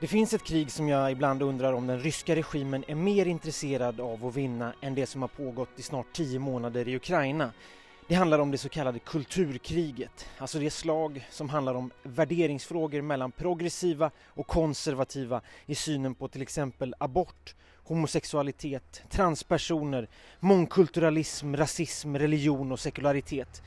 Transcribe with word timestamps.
Det 0.00 0.06
finns 0.06 0.34
ett 0.34 0.42
krig 0.42 0.70
som 0.70 0.88
jag 0.88 1.12
ibland 1.12 1.42
undrar 1.42 1.72
om 1.72 1.86
den 1.86 2.00
ryska 2.00 2.36
regimen 2.36 2.84
är 2.88 2.94
mer 2.94 3.26
intresserad 3.26 4.00
av 4.00 4.26
att 4.26 4.36
vinna 4.36 4.72
än 4.80 4.94
det 4.94 5.06
som 5.06 5.22
har 5.22 5.28
pågått 5.28 5.68
i 5.76 5.82
snart 5.82 6.06
tio 6.12 6.38
månader 6.38 6.88
i 6.88 6.96
Ukraina. 6.96 7.52
Det 8.08 8.14
handlar 8.14 8.38
om 8.38 8.50
det 8.50 8.58
så 8.58 8.68
kallade 8.68 8.98
kulturkriget, 8.98 10.28
alltså 10.38 10.58
det 10.58 10.70
slag 10.70 11.26
som 11.30 11.48
handlar 11.48 11.74
om 11.74 11.90
värderingsfrågor 12.02 13.02
mellan 13.02 13.32
progressiva 13.32 14.10
och 14.26 14.46
konservativa 14.46 15.40
i 15.66 15.74
synen 15.74 16.14
på 16.14 16.28
till 16.28 16.42
exempel 16.42 16.94
abort, 16.98 17.54
homosexualitet, 17.84 19.02
transpersoner, 19.10 20.08
mångkulturalism, 20.40 21.56
rasism, 21.56 22.16
religion 22.16 22.72
och 22.72 22.80
sekularitet. 22.80 23.62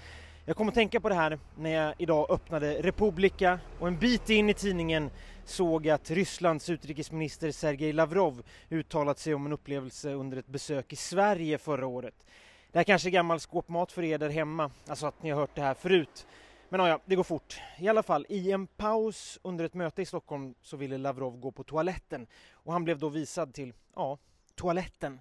Jag 0.46 0.56
kom 0.58 0.68
att 0.68 0.76
tänka 0.76 1.00
på 1.00 1.10
det 1.10 1.16
här 1.16 1.40
när 1.58 1.70
jag 1.70 1.94
idag 1.98 2.32
öppnade 2.32 2.82
Republika 2.82 3.60
och 3.80 3.88
en 3.88 3.98
bit 3.98 4.30
in 4.30 4.50
i 4.50 4.54
tidningen 4.54 5.10
såg 5.46 5.90
att 5.90 6.12
Rysslands 6.12 6.70
utrikesminister 6.70 7.52
Sergej 7.52 7.94
Lavrov 7.94 8.44
uttalat 8.70 9.20
sig 9.20 9.34
om 9.34 9.46
en 9.46 9.54
upplevelse 9.54 10.14
under 10.14 10.38
ett 10.38 10.48
besök 10.48 10.94
i 10.94 10.96
Sverige 10.96 11.58
förra 11.58 11.88
året. 11.88 12.26
Det 12.72 12.80
här 12.80 12.84
kanske 12.84 13.10
är 13.10 13.12
gammal 13.12 13.40
skåpmat 13.40 13.92
för 13.92 14.04
er 14.04 14.18
där 14.18 14.30
hemma, 14.30 14.72
alltså 14.88 15.08
att 15.08 15.24
ni 15.24 15.30
har 15.30 15.40
hört 15.40 15.56
det 15.56 15.62
här 15.62 15.74
förut. 15.74 16.28
Men 16.70 16.86
ja, 16.86 17.00
det 17.06 17.16
går 17.16 17.24
fort. 17.24 17.62
I 17.80 17.88
alla 17.88 18.04
fall, 18.04 18.26
i 18.30 18.52
en 18.52 18.68
paus 18.68 19.40
under 19.44 19.66
ett 19.66 19.74
möte 19.74 20.02
i 20.02 20.06
Stockholm 20.06 20.54
så 20.62 20.78
ville 20.78 20.98
Lavrov 20.98 21.40
gå 21.40 21.52
på 21.52 21.64
toaletten 21.64 22.28
och 22.52 22.74
han 22.74 22.84
blev 22.84 23.00
då 23.00 23.10
visad 23.10 23.54
till, 23.54 23.74
ja, 23.96 24.18
toaletten. 24.56 25.20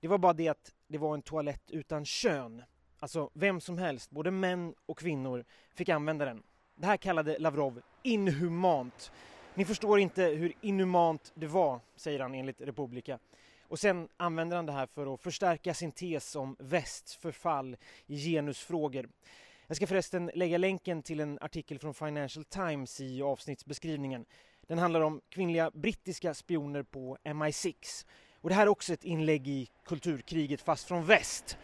Det 0.00 0.08
var 0.08 0.18
bara 0.18 0.32
det 0.32 0.48
att 0.48 0.72
det 0.88 0.98
var 0.98 1.14
en 1.14 1.22
toalett 1.22 1.70
utan 1.70 2.04
kön. 2.04 2.62
Alltså 3.04 3.30
vem 3.32 3.60
som 3.60 3.78
helst, 3.78 4.10
både 4.10 4.30
män 4.30 4.74
och 4.86 4.98
kvinnor, 4.98 5.44
fick 5.74 5.88
använda 5.88 6.24
den. 6.24 6.42
Det 6.74 6.86
här 6.86 6.96
kallade 6.96 7.38
Lavrov 7.38 7.82
inhumant. 8.02 9.12
Ni 9.54 9.64
förstår 9.64 10.00
inte 10.00 10.22
hur 10.22 10.52
inhumant 10.60 11.32
det 11.34 11.46
var, 11.46 11.80
säger 11.96 12.20
han 12.20 12.34
enligt 12.34 12.60
Republika. 12.60 13.18
Och 13.68 13.78
sen 13.78 14.08
använder 14.16 14.56
han 14.56 14.66
det 14.66 14.72
här 14.72 14.86
för 14.86 15.14
att 15.14 15.20
förstärka 15.20 15.74
sin 15.74 15.92
tes 15.92 16.36
om 16.36 16.56
västs 16.58 17.16
förfall 17.16 17.76
i 18.06 18.16
genusfrågor. 18.16 19.08
Jag 19.66 19.76
ska 19.76 19.86
förresten 19.86 20.30
lägga 20.34 20.58
länken 20.58 21.02
till 21.02 21.20
en 21.20 21.38
artikel 21.40 21.78
från 21.78 21.94
Financial 21.94 22.44
Times 22.44 23.00
i 23.00 23.22
avsnittsbeskrivningen. 23.22 24.24
Den 24.66 24.78
handlar 24.78 25.00
om 25.00 25.20
kvinnliga 25.28 25.70
brittiska 25.74 26.34
spioner 26.34 26.82
på 26.82 27.16
MI6. 27.24 28.06
Och 28.40 28.48
det 28.48 28.54
här 28.54 28.62
är 28.62 28.70
också 28.70 28.92
ett 28.92 29.04
inlägg 29.04 29.48
i 29.48 29.68
kulturkriget 29.84 30.60
fast 30.60 30.88
från 30.88 31.04
väst. 31.04 31.58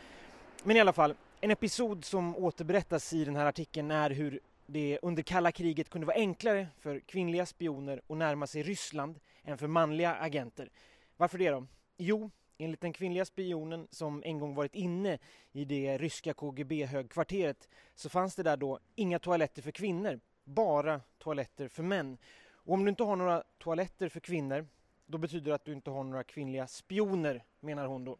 Men 0.64 0.76
i 0.76 0.80
alla 0.80 0.92
fall, 0.92 1.14
en 1.42 1.50
episod 1.50 2.04
som 2.04 2.36
återberättas 2.36 3.12
i 3.12 3.24
den 3.24 3.36
här 3.36 3.46
artikeln 3.46 3.90
är 3.90 4.10
hur 4.10 4.40
det 4.66 4.98
under 5.02 5.22
kalla 5.22 5.52
kriget 5.52 5.90
kunde 5.90 6.06
vara 6.06 6.16
enklare 6.16 6.68
för 6.78 7.00
kvinnliga 7.00 7.46
spioner 7.46 8.02
att 8.08 8.16
närma 8.16 8.46
sig 8.46 8.62
Ryssland 8.62 9.20
än 9.44 9.58
för 9.58 9.66
manliga 9.66 10.14
agenter. 10.14 10.70
Varför 11.16 11.38
det 11.38 11.50
då? 11.50 11.66
Jo, 11.96 12.30
enligt 12.58 12.80
den 12.80 12.92
kvinnliga 12.92 13.24
spionen 13.24 13.88
som 13.90 14.22
en 14.24 14.38
gång 14.38 14.54
varit 14.54 14.74
inne 14.74 15.18
i 15.52 15.64
det 15.64 15.98
ryska 15.98 16.34
KGB-högkvarteret 16.34 17.68
så 17.94 18.08
fanns 18.08 18.34
det 18.34 18.42
där 18.42 18.56
då 18.56 18.78
inga 18.94 19.18
toaletter 19.18 19.62
för 19.62 19.70
kvinnor, 19.70 20.20
bara 20.44 21.00
toaletter 21.18 21.68
för 21.68 21.82
män. 21.82 22.18
Och 22.52 22.74
om 22.74 22.84
du 22.84 22.90
inte 22.90 23.02
har 23.02 23.16
några 23.16 23.42
toaletter 23.58 24.08
för 24.08 24.20
kvinnor, 24.20 24.66
då 25.06 25.18
betyder 25.18 25.50
det 25.50 25.54
att 25.54 25.64
du 25.64 25.72
inte 25.72 25.90
har 25.90 26.04
några 26.04 26.24
kvinnliga 26.24 26.66
spioner, 26.66 27.44
menar 27.60 27.86
hon 27.86 28.04
då. 28.04 28.18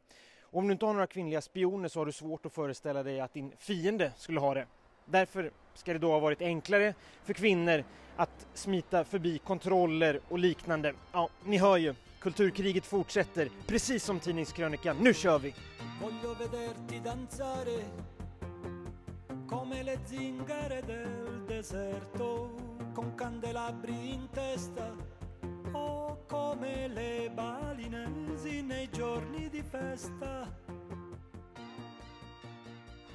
Och 0.51 0.59
om 0.59 0.67
du 0.67 0.73
inte 0.73 0.87
har 0.87 0.93
några 0.93 1.07
kvinnliga 1.07 1.41
spioner 1.41 1.89
så 1.89 2.01
har 2.01 2.07
du 2.07 2.13
svårt 2.13 2.47
att 2.47 2.53
föreställa 2.53 3.03
dig 3.03 3.21
att 3.21 3.35
din 3.35 3.53
fiende 3.59 4.13
skulle 4.17 4.41
ha 4.41 4.55
det. 4.55 4.67
Därför 5.05 5.51
ska 5.75 5.93
det 5.93 5.99
då 5.99 6.13
ha 6.13 6.19
varit 6.19 6.43
enklare 6.43 6.95
för 7.25 7.33
kvinnor 7.33 7.85
att 8.17 8.47
smita 8.55 9.05
förbi 9.05 9.39
kontroller 9.39 10.21
och 10.29 10.39
liknande. 10.39 10.95
Ja, 11.13 11.29
ni 11.45 11.59
hör 11.59 11.77
ju, 11.77 11.95
kulturkriget 12.21 12.87
fortsätter, 12.87 13.49
precis 13.67 14.05
som 14.05 14.21
tidningskrönikan. 14.21 14.97
Nu 15.01 15.15
kör 15.15 15.39
vi! 15.39 15.55
Come 19.49 19.83
le 19.83 19.99
zingare 20.07 20.83
del 20.83 21.47
deserto 21.49 22.51
con 22.95 23.13
candelabri 23.19 24.00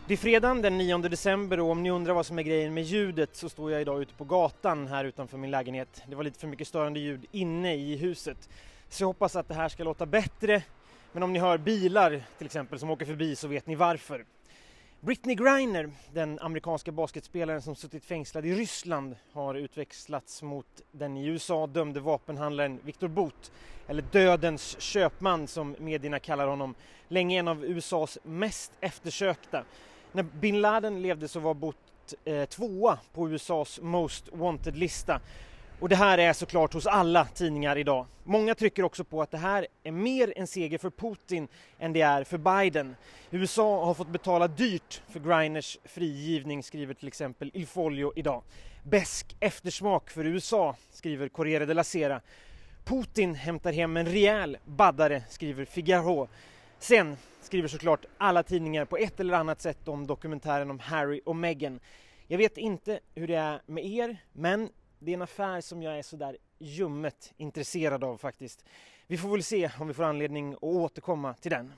det 0.07 0.13
är 0.13 0.17
fredagen 0.17 0.61
den 0.61 0.77
9 0.77 0.97
december 0.97 1.59
och 1.59 1.69
om 1.69 1.83
ni 1.83 1.91
undrar 1.91 2.13
vad 2.13 2.25
som 2.25 2.39
är 2.39 2.43
grejen 2.43 2.73
med 2.73 2.83
ljudet 2.83 3.35
så 3.35 3.49
står 3.49 3.71
jag 3.71 3.81
idag 3.81 4.01
ute 4.01 4.13
på 4.13 4.23
gatan 4.23 4.87
här 4.87 5.05
utanför 5.05 5.37
min 5.37 5.51
lägenhet. 5.51 6.03
Det 6.07 6.15
var 6.15 6.23
lite 6.23 6.39
för 6.39 6.47
mycket 6.47 6.67
störande 6.67 6.99
ljud 6.99 7.25
inne 7.31 7.75
i 7.75 7.95
huset. 7.95 8.49
Så 8.89 9.03
jag 9.03 9.07
hoppas 9.07 9.35
att 9.35 9.47
det 9.47 9.53
här 9.53 9.69
ska 9.69 9.83
låta 9.83 10.05
bättre. 10.05 10.63
Men 11.11 11.23
om 11.23 11.33
ni 11.33 11.39
hör 11.39 11.57
bilar 11.57 12.23
till 12.37 12.45
exempel 12.45 12.79
som 12.79 12.89
åker 12.89 13.05
förbi 13.05 13.35
så 13.35 13.47
vet 13.47 13.67
ni 13.67 13.75
varför. 13.75 14.25
Britney 15.05 15.35
Griner, 15.35 15.89
den 16.13 16.39
amerikanska 16.39 16.91
basketspelaren 16.91 17.61
som 17.61 17.75
suttit 17.75 18.05
fängslad 18.05 18.45
i 18.45 18.55
Ryssland, 18.55 19.15
har 19.33 19.55
utväxlats 19.55 20.41
mot 20.41 20.65
den 20.91 21.17
i 21.17 21.25
USA 21.25 21.67
dömde 21.67 21.99
vapenhandlaren 21.99 22.79
Victor 22.83 23.07
Boot, 23.07 23.51
eller 23.87 24.03
Dödens 24.11 24.81
köpman 24.81 25.47
som 25.47 25.75
medierna 25.79 26.19
kallar 26.19 26.47
honom, 26.47 26.75
länge 27.07 27.39
en 27.39 27.47
av 27.47 27.65
USAs 27.65 28.17
mest 28.23 28.71
eftersökta. 28.81 29.63
När 30.11 30.23
bin 30.23 30.61
Laden 30.61 31.01
levde 31.01 31.27
så 31.27 31.39
var 31.39 31.53
Boot 31.53 31.77
eh, 32.23 32.45
tvåa 32.45 32.99
på 33.13 33.29
USAs 33.29 33.79
Most 33.81 34.29
Wanted-lista 34.31 35.21
och 35.79 35.89
det 35.89 35.95
här 35.95 36.17
är 36.17 36.33
såklart 36.33 36.73
hos 36.73 36.85
alla 36.85 37.25
tidningar 37.25 37.77
idag. 37.77 38.05
Många 38.23 38.55
trycker 38.55 38.83
också 38.83 39.03
på 39.03 39.21
att 39.21 39.31
det 39.31 39.37
här 39.37 39.67
är 39.83 39.91
mer 39.91 40.33
en 40.35 40.47
seger 40.47 40.77
för 40.77 40.89
Putin 40.89 41.47
än 41.79 41.93
det 41.93 42.01
är 42.01 42.23
för 42.23 42.37
Biden. 42.37 42.95
USA 43.31 43.85
har 43.85 43.93
fått 43.93 44.07
betala 44.07 44.47
dyrt 44.47 45.01
för 45.07 45.19
Griners 45.19 45.77
frigivning, 45.83 46.63
skriver 46.63 46.93
till 46.93 47.07
exempel 47.07 47.51
Il 47.53 47.67
Foglio 47.67 48.13
idag. 48.15 48.43
Besk 48.83 49.35
eftersmak 49.39 50.09
för 50.09 50.25
USA, 50.25 50.75
skriver 50.91 51.27
Corriere 51.27 51.65
della 51.65 51.83
Sera. 51.83 52.21
Putin 52.85 53.35
hämtar 53.35 53.73
hem 53.73 53.97
en 53.97 54.05
rejäl 54.05 54.57
baddare, 54.65 55.23
skriver 55.29 55.65
Figaro. 55.65 56.27
Sen 56.79 57.17
skriver 57.41 57.67
såklart 57.67 58.05
alla 58.17 58.43
tidningar 58.43 58.85
på 58.85 58.97
ett 58.97 59.19
eller 59.19 59.33
annat 59.33 59.61
sätt 59.61 59.87
om 59.87 60.07
dokumentären 60.07 60.69
om 60.71 60.79
Harry 60.79 61.21
och 61.25 61.35
Meghan. 61.35 61.79
Jag 62.27 62.37
vet 62.37 62.57
inte 62.57 62.99
hur 63.15 63.27
det 63.27 63.35
är 63.35 63.61
med 63.65 63.85
er, 63.85 64.17
men 64.33 64.69
det 64.99 65.11
är 65.11 65.13
en 65.13 65.21
affär 65.21 65.61
som 65.61 65.83
jag 65.83 65.97
är 65.97 66.01
sådär 66.01 66.37
ljummet 66.59 67.33
intresserad 67.37 68.03
av 68.03 68.17
faktiskt. 68.17 68.65
Vi 69.07 69.17
får 69.17 69.29
väl 69.29 69.43
se 69.43 69.71
om 69.79 69.87
vi 69.87 69.93
får 69.93 70.03
anledning 70.03 70.53
att 70.53 70.63
återkomma 70.63 71.33
till 71.33 71.51
den. 71.51 71.73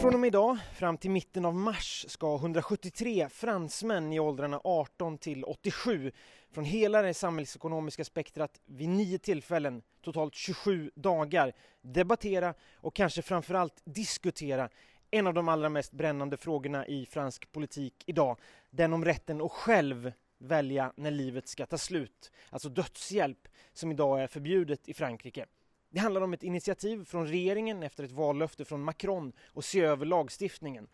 Från 0.00 0.14
och 0.14 0.20
med 0.20 0.28
idag 0.28 0.58
fram 0.74 0.98
till 0.98 1.10
mitten 1.10 1.44
av 1.44 1.54
mars 1.54 2.06
ska 2.08 2.36
173 2.36 3.28
fransmän 3.28 4.12
i 4.12 4.20
åldrarna 4.20 4.60
18 4.64 5.18
till 5.18 5.44
87 5.44 6.12
från 6.50 6.64
hela 6.64 7.02
det 7.02 7.14
samhällsekonomiska 7.14 8.04
spektrat 8.04 8.60
vid 8.64 8.88
nio 8.88 9.18
tillfällen, 9.18 9.82
totalt 10.02 10.34
27 10.34 10.90
dagar, 10.94 11.52
debattera 11.82 12.54
och 12.76 12.94
kanske 12.94 13.22
framförallt 13.22 13.82
diskutera 13.84 14.68
en 15.10 15.26
av 15.26 15.34
de 15.34 15.48
allra 15.48 15.68
mest 15.68 15.92
brännande 15.92 16.36
frågorna 16.36 16.86
i 16.86 17.06
fransk 17.06 17.52
politik 17.52 18.04
idag, 18.06 18.36
den 18.70 18.92
om 18.92 19.04
rätten 19.04 19.40
att 19.40 19.52
själv 19.52 20.12
välja 20.44 20.92
när 20.96 21.10
livet 21.10 21.48
ska 21.48 21.66
ta 21.66 21.78
slut, 21.78 22.32
alltså 22.50 22.68
dödshjälp, 22.68 23.48
som 23.72 23.90
idag 23.90 24.22
är 24.22 24.26
förbjudet 24.26 24.88
i 24.88 24.94
Frankrike. 24.94 25.46
Det 25.90 26.00
handlar 26.00 26.20
om 26.20 26.32
ett 26.32 26.42
initiativ 26.42 27.04
från 27.04 27.26
regeringen 27.28 27.82
efter 27.82 28.04
ett 28.04 28.10
vallöfte 28.10 28.64
från 28.64 28.82
Macron 28.82 29.32
att 29.54 29.64
se 29.64 29.80
över 29.80 30.06
lagstiftningen. 30.06 30.88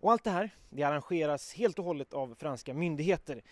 Och 0.00 0.12
allt 0.12 0.24
det 0.24 0.30
här 0.30 0.50
det 0.70 0.82
arrangeras 0.82 1.54
helt 1.54 1.78
och 1.78 1.84
hållet 1.84 2.12
av 2.12 2.34
franska 2.34 2.74
myndigheter. 2.74 3.42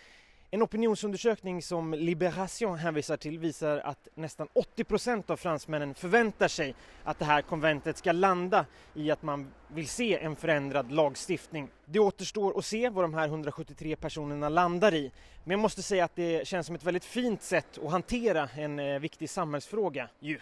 En 0.51 0.63
opinionsundersökning 0.63 1.63
som 1.63 1.95
Liberation 1.95 2.79
hänvisar 2.79 3.17
till 3.17 3.39
visar 3.39 3.79
att 3.79 4.09
nästan 4.15 4.49
80 4.53 4.85
procent 4.85 5.31
av 5.31 5.37
fransmännen 5.37 5.95
förväntar 5.95 6.49
sig 6.49 6.75
att 7.05 7.19
det 7.19 7.25
här 7.25 7.43
konventet 7.43 7.97
ska 7.97 8.13
landa 8.13 8.67
i 8.95 9.11
att 9.11 9.23
man 9.23 9.53
vill 9.69 9.89
se 9.89 10.19
en 10.19 10.37
förändrad 10.37 10.93
lagstiftning. 10.93 11.69
Det 11.85 11.99
återstår 11.99 12.59
att 12.59 12.65
se 12.65 12.89
vad 12.89 13.05
de 13.05 13.15
här 13.15 13.29
173 13.29 13.97
personerna 13.97 14.49
landar 14.49 14.95
i. 14.95 15.13
Men 15.45 15.51
jag 15.51 15.61
måste 15.61 15.83
säga 15.83 16.05
att 16.05 16.17
det 16.17 16.47
känns 16.47 16.67
som 16.67 16.75
ett 16.75 16.85
väldigt 16.85 17.05
fint 17.05 17.43
sätt 17.43 17.79
att 17.85 17.91
hantera 17.91 18.49
en 18.57 18.79
eh, 18.79 18.99
viktig 18.99 19.31
samhällsfråga 19.31 20.09
ju. 20.21 20.41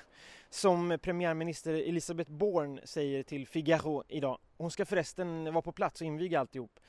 Som 0.50 0.98
premiärminister 1.02 1.74
Elisabeth 1.88 2.30
Born 2.30 2.80
säger 2.84 3.22
till 3.22 3.46
Figaro 3.46 4.04
idag. 4.08 4.38
Hon 4.56 4.70
ska 4.70 4.86
förresten 4.86 5.52
vara 5.52 5.62
på 5.62 5.72
plats 5.72 6.00
och 6.00 6.06
inviga 6.06 6.40
alltihop. 6.40 6.80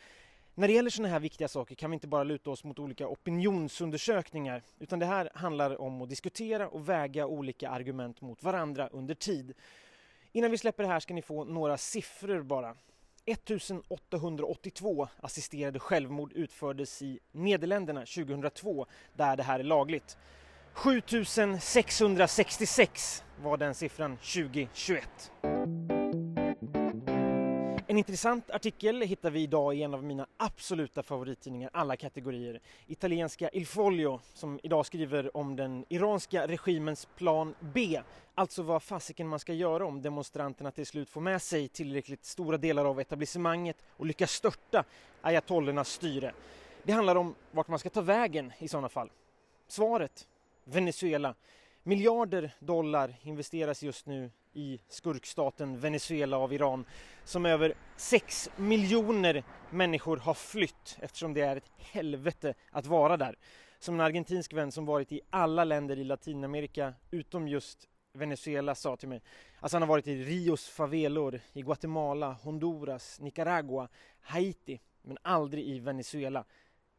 När 0.60 0.68
det 0.68 0.74
gäller 0.74 0.90
sådana 0.90 1.14
här 1.14 1.20
viktiga 1.20 1.48
saker 1.48 1.76
kan 1.76 1.92
vi 1.92 1.94
inte 1.94 2.08
bara 2.08 2.24
luta 2.24 2.50
oss 2.50 2.64
mot 2.64 2.80
olika 2.80 3.08
opinionsundersökningar 3.08 4.64
utan 4.80 5.00
det 5.00 5.06
här 5.06 5.30
handlar 5.34 5.82
om 5.82 6.02
att 6.02 6.10
diskutera 6.10 6.68
och 6.68 6.90
väga 6.90 7.28
olika 7.28 7.70
argument 7.70 8.22
mot 8.22 8.44
varandra 8.44 8.88
under 8.88 9.16
tid. 9.16 9.54
Innan 10.32 10.52
vi 10.52 10.58
släpper 10.58 10.84
det 10.84 10.90
här 10.90 11.00
ska 11.00 11.14
ni 11.14 11.22
få 11.22 11.44
några 11.44 11.78
siffror 11.78 12.42
bara. 12.42 12.76
1882 13.26 15.08
assisterade 15.22 15.80
självmord 15.80 16.34
utfördes 16.34 17.02
i 17.02 17.20
Nederländerna 17.32 18.00
2002 18.00 18.86
där 19.14 19.38
det 19.38 19.44
här 19.44 19.60
är 19.60 19.64
lagligt. 19.64 20.18
7666 20.74 23.24
var 23.42 23.58
den 23.58 23.76
siffran 23.76 24.18
2021. 24.18 25.32
En 27.98 28.00
intressant 28.00 28.50
artikel 28.52 29.02
hittar 29.02 29.32
vi 29.32 29.42
idag 29.42 29.76
i 29.76 29.84
en 29.84 29.94
av 29.94 30.04
mina 30.04 30.28
absoluta 30.38 31.04
favorittidningar 31.04 31.70
alla 31.74 31.96
kategorier. 31.96 32.62
Italienska 32.88 33.50
Il 33.50 33.68
Foglio 33.68 34.20
som 34.34 34.60
idag 34.64 34.86
skriver 34.86 35.38
om 35.38 35.56
den 35.56 35.86
iranska 35.90 36.48
regimens 36.48 37.08
plan 37.16 37.56
B. 37.60 38.02
Alltså 38.36 38.64
vad 38.64 38.84
fasiken 38.84 39.28
man 39.28 39.40
ska 39.40 39.54
göra 39.54 39.86
om 39.86 40.02
demonstranterna 40.02 40.72
till 40.72 40.86
slut 40.86 41.10
får 41.10 41.22
med 41.22 41.42
sig 41.42 41.68
tillräckligt 41.68 42.26
stora 42.26 42.58
delar 42.58 42.86
av 42.86 43.00
etablissemanget 43.00 43.78
och 43.90 44.06
lyckas 44.06 44.32
störta 44.32 44.84
ayatollernas 45.22 45.90
styre. 45.90 46.34
Det 46.84 46.92
handlar 46.92 47.16
om 47.16 47.36
vart 47.52 47.68
man 47.68 47.80
ska 47.80 47.90
ta 47.90 48.02
vägen 48.02 48.54
i 48.60 48.68
sådana 48.68 48.90
fall. 48.90 49.10
Svaret? 49.68 50.28
Venezuela. 50.64 51.36
Miljarder 51.84 52.52
dollar 52.60 53.16
investeras 53.24 53.84
just 53.84 54.06
nu 54.06 54.32
i 54.58 54.80
skurkstaten 54.88 55.80
Venezuela 55.80 56.38
av 56.38 56.54
Iran 56.54 56.86
som 57.24 57.46
över 57.46 57.74
6 57.98 58.50
miljoner 58.56 59.44
människor 59.70 60.18
har 60.18 60.34
flytt 60.34 60.98
eftersom 61.00 61.34
det 61.34 61.42
är 61.42 61.56
ett 61.56 61.72
helvete 61.78 62.54
att 62.72 62.86
vara 62.86 63.18
där. 63.18 63.36
Som 63.80 63.96
en 63.96 64.02
argentinsk 64.02 64.54
vän 64.54 64.72
som 64.72 64.86
varit 64.86 65.12
i 65.12 65.22
alla 65.30 65.64
länder 65.64 66.00
i 66.00 66.04
Latinamerika 66.04 66.94
utom 67.12 67.48
just 67.48 67.88
Venezuela 68.14 68.76
sa 68.76 68.96
till 68.96 69.10
mig. 69.10 69.22
Alltså 69.60 69.76
han 69.76 69.82
har 69.82 69.88
varit 69.90 70.08
i 70.08 70.24
Rios 70.24 70.68
favelor, 70.68 71.40
i 71.54 71.62
Guatemala, 71.62 72.34
Honduras, 72.34 73.20
Nicaragua, 73.20 73.88
Haiti, 74.22 74.80
men 75.02 75.18
aldrig 75.22 75.68
i 75.68 75.80
Venezuela. 75.80 76.46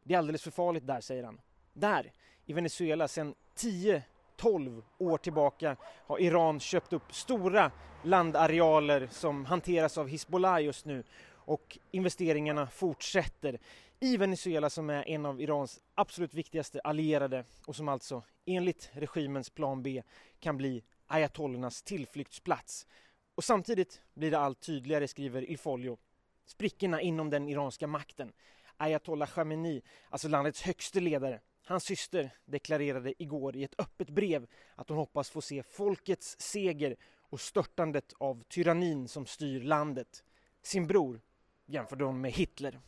Det 0.03 0.13
är 0.13 0.17
alldeles 0.17 0.43
för 0.43 0.51
farligt 0.51 0.87
där, 0.87 1.01
säger 1.01 1.23
han. 1.23 1.41
Där, 1.73 2.11
i 2.45 2.53
Venezuela, 2.53 3.07
sedan 3.07 3.35
10 3.55 4.03
12 4.39 4.83
år 4.97 5.17
tillbaka 5.17 5.75
har 6.07 6.19
Iran 6.19 6.59
köpt 6.59 6.93
upp 6.93 7.13
stora 7.13 7.71
landarealer 8.03 9.07
som 9.11 9.45
hanteras 9.45 9.97
av 9.97 10.07
Hizbollah 10.07 10.63
just 10.63 10.85
nu 10.85 11.03
och 11.31 11.77
investeringarna 11.91 12.67
fortsätter 12.67 13.59
i 13.99 14.17
Venezuela 14.17 14.69
som 14.69 14.89
är 14.89 15.09
en 15.09 15.25
av 15.25 15.41
Irans 15.41 15.79
absolut 15.95 16.33
viktigaste 16.33 16.79
allierade 16.79 17.45
och 17.65 17.75
som 17.75 17.87
alltså 17.87 18.23
enligt 18.45 18.89
regimens 18.93 19.49
plan 19.49 19.83
B 19.83 20.03
kan 20.39 20.57
bli 20.57 20.83
ayatollernas 21.07 21.81
tillflyktsplats. 21.81 22.87
Och 23.35 23.43
samtidigt 23.43 24.01
blir 24.13 24.31
det 24.31 24.39
allt 24.39 24.61
tydligare, 24.61 25.07
skriver 25.07 25.49
Ilfolio. 25.49 25.97
Sprickorna 26.45 27.01
inom 27.01 27.29
den 27.29 27.49
iranska 27.49 27.87
makten. 27.87 28.31
Ayatollah 28.77 29.27
Khamenei, 29.27 29.81
alltså 30.09 30.27
landets 30.27 30.61
högste 30.61 30.99
ledare, 30.99 31.39
Hans 31.69 31.83
syster 31.83 32.29
deklarerade 32.45 33.13
igår 33.23 33.55
i 33.55 33.63
ett 33.63 33.79
öppet 33.79 34.09
brev 34.09 34.47
att 34.75 34.89
hon 34.89 34.97
hoppas 34.97 35.29
få 35.29 35.41
se 35.41 35.63
folkets 35.63 36.39
seger 36.39 36.95
och 37.21 37.39
störtandet 37.39 38.13
av 38.17 38.43
tyrannin 38.43 39.07
som 39.07 39.25
styr 39.25 39.61
landet. 39.61 40.23
Sin 40.61 40.87
bror 40.87 41.21
jämförde 41.65 42.03
hon 42.03 42.21
med 42.21 42.31
Hitler. 42.31 42.79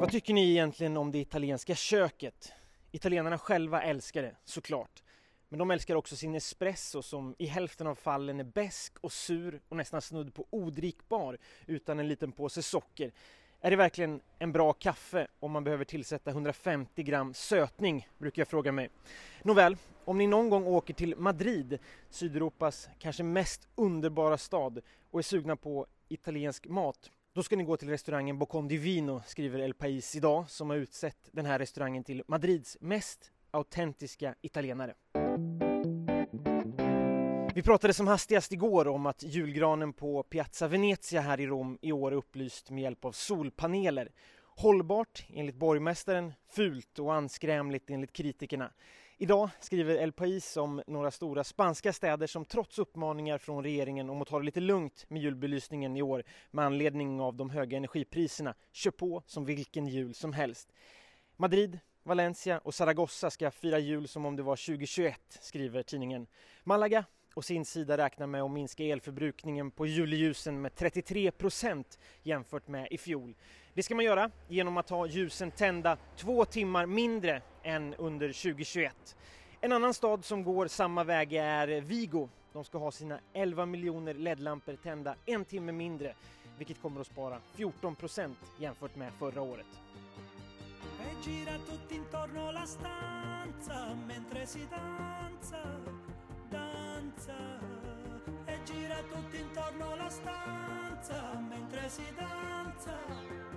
Vad 0.00 0.10
tycker 0.10 0.34
ni 0.34 0.50
egentligen 0.50 0.96
om 0.96 1.12
det 1.12 1.18
italienska 1.18 1.74
köket? 1.74 2.52
Italienarna 2.90 3.38
själva 3.38 3.82
älskar 3.82 4.22
det, 4.22 4.36
såklart. 4.44 5.02
Men 5.48 5.58
de 5.58 5.70
älskar 5.70 5.94
också 5.94 6.16
sin 6.16 6.34
espresso 6.34 7.02
som 7.02 7.34
i 7.38 7.46
hälften 7.46 7.86
av 7.86 7.94
fallen 7.94 8.40
är 8.40 8.44
besk 8.44 8.98
och 9.00 9.12
sur 9.12 9.60
och 9.68 9.76
nästan 9.76 10.02
snudd 10.02 10.34
på 10.34 10.46
odrickbar 10.50 11.38
utan 11.66 11.98
en 11.98 12.08
liten 12.08 12.32
påse 12.32 12.62
socker. 12.62 13.12
Är 13.64 13.70
det 13.70 13.76
verkligen 13.76 14.20
en 14.38 14.52
bra 14.52 14.72
kaffe 14.72 15.26
om 15.40 15.52
man 15.52 15.64
behöver 15.64 15.84
tillsätta 15.84 16.30
150 16.30 17.02
gram 17.02 17.34
sötning, 17.34 18.08
brukar 18.18 18.40
jag 18.40 18.48
fråga 18.48 18.72
mig. 18.72 18.90
Nåväl, 19.42 19.76
om 20.04 20.18
ni 20.18 20.26
någon 20.26 20.50
gång 20.50 20.66
åker 20.66 20.94
till 20.94 21.16
Madrid, 21.16 21.78
Sydeuropas 22.10 22.88
kanske 22.98 23.22
mest 23.22 23.68
underbara 23.74 24.38
stad 24.38 24.80
och 25.10 25.18
är 25.18 25.22
sugna 25.22 25.56
på 25.56 25.86
italiensk 26.08 26.66
mat, 26.66 27.10
då 27.32 27.42
ska 27.42 27.56
ni 27.56 27.64
gå 27.64 27.76
till 27.76 27.88
restaurangen 27.88 28.38
Bocon 28.38 28.68
di 28.68 28.76
Vino, 28.76 29.22
skriver 29.26 29.58
El 29.58 29.74
Pais 29.74 30.16
idag, 30.16 30.50
som 30.50 30.70
har 30.70 30.76
utsett 30.76 31.28
den 31.32 31.46
här 31.46 31.58
restaurangen 31.58 32.04
till 32.04 32.22
Madrids 32.26 32.76
mest 32.80 33.32
autentiska 33.50 34.34
italienare. 34.40 34.94
Vi 37.56 37.62
pratade 37.62 37.94
som 37.94 38.06
hastigast 38.06 38.52
igår 38.52 38.88
om 38.88 39.06
att 39.06 39.22
julgranen 39.22 39.92
på 39.92 40.22
Piazza 40.22 40.68
Venezia 40.68 41.20
här 41.20 41.40
i 41.40 41.46
Rom 41.46 41.78
i 41.82 41.92
år 41.92 42.12
är 42.12 42.16
upplyst 42.16 42.70
med 42.70 42.82
hjälp 42.82 43.04
av 43.04 43.12
solpaneler. 43.12 44.12
Hållbart 44.56 45.26
enligt 45.28 45.54
borgmästaren, 45.54 46.32
fult 46.48 46.98
och 46.98 47.14
anskrämligt 47.14 47.90
enligt 47.90 48.12
kritikerna. 48.12 48.70
Idag 49.18 49.50
skriver 49.60 49.94
El 49.94 50.12
Pais 50.12 50.56
om 50.56 50.82
några 50.86 51.10
stora 51.10 51.44
spanska 51.44 51.92
städer 51.92 52.26
som 52.26 52.44
trots 52.44 52.78
uppmaningar 52.78 53.38
från 53.38 53.64
regeringen 53.64 54.10
om 54.10 54.22
att 54.22 54.28
ta 54.28 54.38
det 54.38 54.44
lite 54.44 54.60
lugnt 54.60 55.06
med 55.08 55.22
julbelysningen 55.22 55.96
i 55.96 56.02
år 56.02 56.24
med 56.50 56.64
anledning 56.64 57.20
av 57.20 57.34
de 57.34 57.50
höga 57.50 57.76
energipriserna 57.76 58.54
kör 58.72 58.90
på 58.90 59.22
som 59.26 59.44
vilken 59.44 59.88
jul 59.88 60.14
som 60.14 60.32
helst. 60.32 60.72
Madrid, 61.36 61.78
Valencia 62.02 62.58
och 62.58 62.74
Zaragoza 62.74 63.30
ska 63.30 63.50
fira 63.50 63.78
jul 63.78 64.08
som 64.08 64.26
om 64.26 64.36
det 64.36 64.42
var 64.42 64.56
2021, 64.56 65.20
skriver 65.40 65.82
tidningen. 65.82 66.26
Malaga 66.64 67.04
och 67.34 67.44
sin 67.44 67.64
sida 67.64 67.96
räknar 67.96 68.26
med 68.26 68.42
att 68.42 68.50
minska 68.50 68.84
elförbrukningen 68.84 69.70
på 69.70 69.86
juleljusen 69.86 70.60
med 70.60 70.74
33 70.74 71.30
procent 71.30 71.98
jämfört 72.22 72.68
med 72.68 72.88
i 72.90 72.98
fjol. 72.98 73.34
Det 73.74 73.82
ska 73.82 73.94
man 73.94 74.04
göra 74.04 74.30
genom 74.48 74.76
att 74.76 74.90
ha 74.90 75.06
ljusen 75.06 75.50
tända 75.50 75.96
två 76.16 76.44
timmar 76.44 76.86
mindre 76.86 77.42
än 77.62 77.94
under 77.94 78.28
2021. 78.28 79.16
En 79.60 79.72
annan 79.72 79.94
stad 79.94 80.24
som 80.24 80.44
går 80.44 80.66
samma 80.66 81.04
väg 81.04 81.32
är 81.32 81.80
Vigo. 81.80 82.28
De 82.52 82.64
ska 82.64 82.78
ha 82.78 82.90
sina 82.90 83.20
11 83.32 83.66
miljoner 83.66 84.14
LED-lampor 84.14 84.76
tända 84.82 85.14
en 85.26 85.44
timme 85.44 85.72
mindre, 85.72 86.14
vilket 86.58 86.82
kommer 86.82 87.00
att 87.00 87.06
spara 87.06 87.40
14 87.54 87.94
procent 87.94 88.38
jämfört 88.58 88.96
med 88.96 89.12
förra 89.12 89.42
året. 89.42 89.66
gira 91.24 91.58
tutti 91.66 91.94
intorno 91.94 92.52
la 92.52 92.66
stanza 92.66 93.96
mentre 94.06 94.46
si 94.46 94.66
danza 94.70 96.03
danza 97.14 97.34
e 98.46 98.62
gira 98.64 98.96
tutto 99.10 99.36
intorno 99.36 99.96
la 99.96 100.08
stanza 100.08 101.38
mentre 101.48 101.88
si 101.88 102.02
danza. 102.16 103.53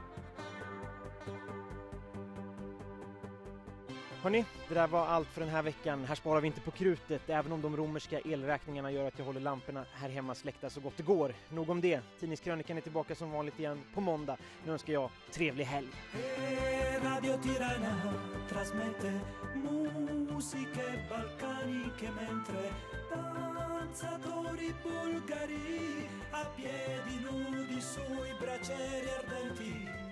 Hörni, 4.27 4.45
det 4.67 4.73
där 4.73 4.87
var 4.87 5.05
allt 5.05 5.27
för 5.27 5.41
den 5.41 5.49
här 5.49 5.61
veckan. 5.61 6.05
Här 6.05 6.15
sparar 6.15 6.41
vi 6.41 6.47
inte 6.47 6.61
på 6.61 6.71
krutet, 6.71 7.29
även 7.29 7.51
om 7.51 7.61
de 7.61 7.77
romerska 7.77 8.19
elräkningarna 8.19 8.91
gör 8.91 9.07
att 9.07 9.17
jag 9.17 9.25
håller 9.25 9.39
lamporna 9.39 9.85
här 9.93 10.09
hemma 10.09 10.35
släckta 10.35 10.69
så 10.69 10.79
gott 10.79 10.97
det 10.97 11.03
går. 11.03 11.33
Nog 11.49 11.69
om 11.69 11.81
det. 11.81 12.01
Tidningskrönikan 12.19 12.77
är 12.77 12.81
tillbaka 12.81 13.15
som 13.15 13.31
vanligt 13.31 13.59
igen 13.59 13.81
på 13.93 14.01
måndag. 14.01 14.37
Nu 14.65 14.71
önskar 14.71 14.93
jag 14.93 15.09
trevlig 15.31 15.65
helg. 15.65 15.87
Radio 17.03 17.37
Tirana 17.43 18.13
trasmette 18.49 19.19
musiche 19.53 21.07
balcaniche 21.09 22.11
mentre 22.21 22.71
danzatori 23.09 24.73
bulgari 24.83 26.09
a 26.31 26.45
piedi 26.57 27.19
nudi 27.23 27.81
sui 27.81 28.33
braccieri 28.41 29.09
ardenti 29.19 30.06